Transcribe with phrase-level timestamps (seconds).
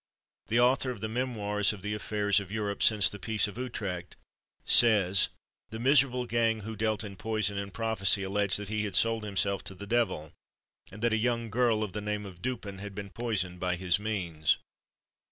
[0.47, 4.15] The author of the Memoirs of the Affairs of Europe since the Peace of Utrecht,
[4.65, 5.29] says,
[5.69, 9.63] "The miserable gang who dealt in poison and prophecy alleged that he had sold himself
[9.65, 10.31] to the devil,
[10.91, 13.99] and that a young girl of the name of Dupin had been poisoned by his
[13.99, 14.57] means.